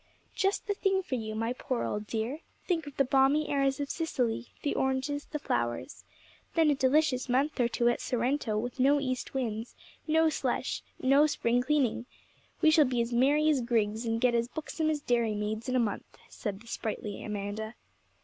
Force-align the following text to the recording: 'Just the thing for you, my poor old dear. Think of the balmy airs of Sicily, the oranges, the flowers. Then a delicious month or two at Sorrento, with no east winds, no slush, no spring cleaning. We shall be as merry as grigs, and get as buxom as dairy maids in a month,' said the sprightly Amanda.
'Just 0.33 0.65
the 0.65 0.73
thing 0.73 1.03
for 1.03 1.13
you, 1.13 1.35
my 1.35 1.53
poor 1.53 1.83
old 1.83 2.07
dear. 2.07 2.39
Think 2.65 2.87
of 2.87 2.97
the 2.97 3.03
balmy 3.05 3.47
airs 3.49 3.79
of 3.79 3.91
Sicily, 3.91 4.47
the 4.63 4.73
oranges, 4.73 5.25
the 5.25 5.37
flowers. 5.37 6.05
Then 6.55 6.71
a 6.71 6.73
delicious 6.73 7.29
month 7.29 7.59
or 7.59 7.67
two 7.67 7.87
at 7.87 8.01
Sorrento, 8.01 8.57
with 8.57 8.79
no 8.79 8.99
east 8.99 9.35
winds, 9.35 9.75
no 10.07 10.27
slush, 10.29 10.81
no 10.99 11.27
spring 11.27 11.61
cleaning. 11.61 12.07
We 12.63 12.71
shall 12.71 12.85
be 12.85 12.99
as 12.99 13.13
merry 13.13 13.47
as 13.49 13.61
grigs, 13.61 14.03
and 14.07 14.19
get 14.19 14.33
as 14.33 14.47
buxom 14.47 14.89
as 14.89 15.01
dairy 15.01 15.35
maids 15.35 15.69
in 15.69 15.75
a 15.75 15.79
month,' 15.79 16.17
said 16.29 16.61
the 16.61 16.67
sprightly 16.67 17.23
Amanda. 17.23 17.75